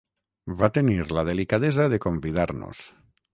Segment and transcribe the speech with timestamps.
[0.61, 2.83] Va tenir la delicadesa de convidar-nos.